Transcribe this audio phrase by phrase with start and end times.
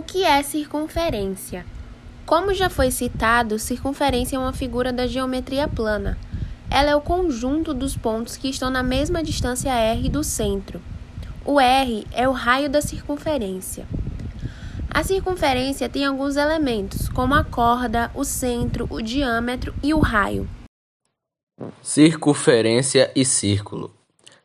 [0.00, 1.66] O que é circunferência?
[2.24, 6.18] Como já foi citado, circunferência é uma figura da geometria plana.
[6.70, 10.80] Ela é o conjunto dos pontos que estão na mesma distância r do centro.
[11.44, 13.86] O r é o raio da circunferência.
[14.88, 20.48] A circunferência tem alguns elementos, como a corda, o centro, o diâmetro e o raio.
[21.82, 23.99] Circunferência e círculo.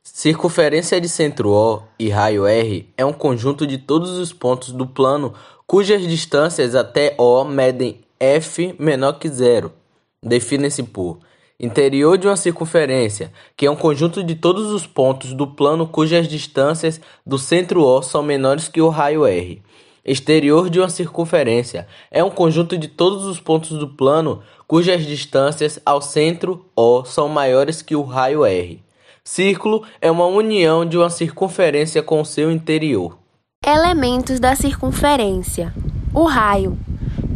[0.07, 4.85] Circunferência de centro O e raio R é um conjunto de todos os pontos do
[4.85, 5.33] plano
[5.65, 9.73] cujas distâncias até O medem f menor que zero.
[10.21, 11.17] Define-se por
[11.59, 16.27] interior de uma circunferência, que é um conjunto de todos os pontos do plano cujas
[16.27, 19.61] distâncias do centro O são menores que o raio R.
[20.05, 25.79] Exterior de uma circunferência é um conjunto de todos os pontos do plano cujas distâncias
[25.83, 28.84] ao centro O são maiores que o raio R.
[29.27, 33.17] Círculo é uma união de uma circunferência com seu interior.
[33.65, 35.73] Elementos da circunferência:
[36.13, 36.77] o raio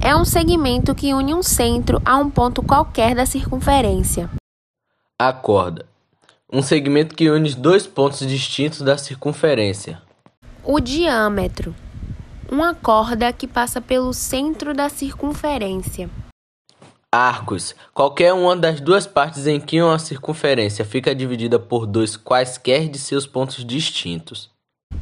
[0.02, 4.30] é um segmento que une um centro a um ponto qualquer da circunferência.
[5.18, 5.86] A corda
[6.52, 10.02] um segmento que une dois pontos distintos da circunferência.
[10.64, 11.76] O diâmetro
[12.52, 16.10] uma corda que passa pelo centro da circunferência.
[17.12, 17.74] Arcos.
[17.92, 23.00] Qualquer uma das duas partes em que uma circunferência fica dividida por dois quaisquer de
[23.00, 24.52] seus pontos distintos.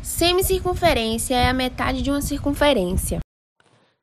[0.02, 3.20] Semicircunferência é a metade de uma circunferência.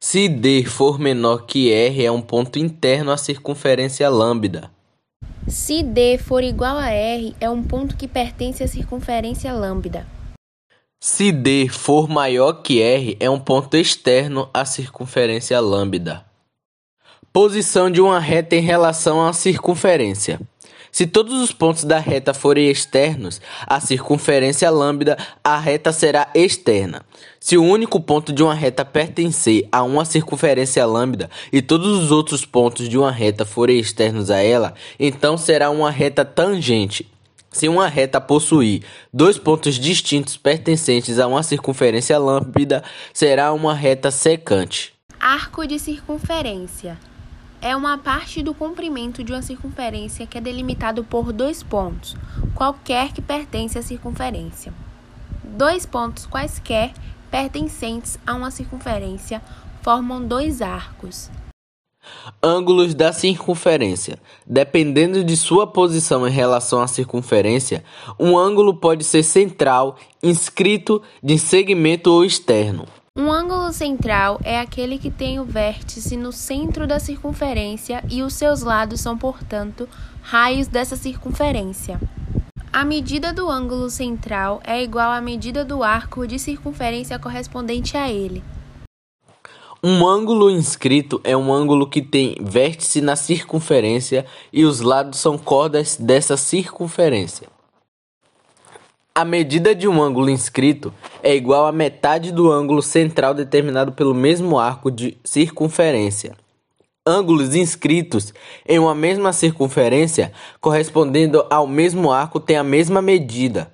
[0.02, 4.70] Se D for menor que R, é um ponto interno à circunferência lambda.
[5.48, 10.06] Se D for igual a R, é um ponto que pertence à circunferência lambda.
[11.02, 16.22] Se D for maior que R, é um ponto externo à circunferência lambda.
[17.36, 20.40] Posição de uma reta em relação à circunferência.
[20.92, 27.04] Se todos os pontos da reta forem externos à circunferência lambda, a reta será externa.
[27.40, 32.12] Se o único ponto de uma reta pertencer a uma circunferência lambda e todos os
[32.12, 37.10] outros pontos de uma reta forem externos a ela, então será uma reta tangente.
[37.50, 44.12] Se uma reta possuir dois pontos distintos pertencentes a uma circunferência lambda, será uma reta
[44.12, 44.94] secante.
[45.18, 46.96] Arco de circunferência
[47.64, 52.14] é uma parte do comprimento de uma circunferência que é delimitado por dois pontos,
[52.54, 54.70] qualquer que pertence à circunferência.
[55.42, 56.92] Dois pontos quaisquer
[57.30, 59.40] pertencentes a uma circunferência
[59.80, 61.30] formam dois arcos.
[62.42, 64.18] Ângulos da circunferência.
[64.46, 67.82] Dependendo de sua posição em relação à circunferência,
[68.20, 72.84] um ângulo pode ser central, inscrito, de segmento ou externo.
[73.16, 78.34] Um ângulo central é aquele que tem o vértice no centro da circunferência e os
[78.34, 79.88] seus lados são, portanto,
[80.20, 82.00] raios dessa circunferência.
[82.72, 88.10] A medida do ângulo central é igual à medida do arco de circunferência correspondente a
[88.10, 88.42] ele.
[89.80, 95.38] Um ângulo inscrito é um ângulo que tem vértice na circunferência e os lados são
[95.38, 97.53] cordas dessa circunferência.
[99.16, 100.92] A medida de um ângulo inscrito
[101.22, 106.36] é igual à metade do ângulo central determinado pelo mesmo arco de circunferência.
[107.06, 108.34] Ângulos inscritos
[108.66, 113.72] em uma mesma circunferência correspondendo ao mesmo arco têm a mesma medida.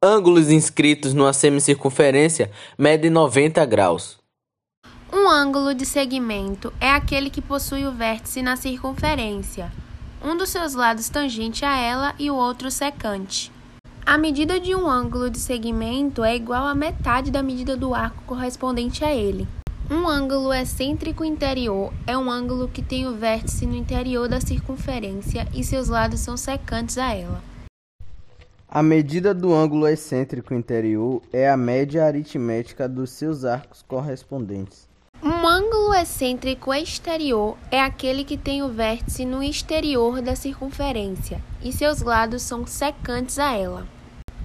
[0.00, 2.48] Ângulos inscritos numa semicircunferência
[2.78, 4.18] medem 90 graus.
[5.12, 9.72] Um ângulo de segmento é aquele que possui o vértice na circunferência,
[10.24, 13.50] um dos seus lados tangente a ela e o outro secante.
[14.10, 18.24] A medida de um ângulo de segmento é igual à metade da medida do arco
[18.24, 19.46] correspondente a ele.
[19.88, 25.46] Um ângulo excêntrico interior é um ângulo que tem o vértice no interior da circunferência
[25.54, 27.40] e seus lados são secantes a ela.
[28.68, 34.88] A medida do ângulo excêntrico interior é a média aritmética dos seus arcos correspondentes.
[35.22, 41.70] Um ângulo excêntrico exterior é aquele que tem o vértice no exterior da circunferência e
[41.70, 43.99] seus lados são secantes a ela.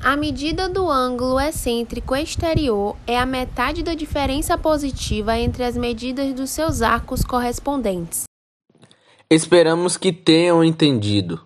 [0.07, 6.31] A medida do ângulo excêntrico exterior é a metade da diferença positiva entre as medidas
[6.31, 8.25] dos seus arcos correspondentes.
[9.27, 11.41] Esperamos que tenham entendido.